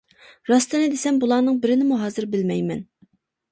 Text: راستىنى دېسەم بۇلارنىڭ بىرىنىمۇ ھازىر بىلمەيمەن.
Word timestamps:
راستىنى 0.51 0.87
دېسەم 0.93 1.19
بۇلارنىڭ 1.25 1.61
بىرىنىمۇ 1.67 2.01
ھازىر 2.07 2.29
بىلمەيمەن. 2.35 2.85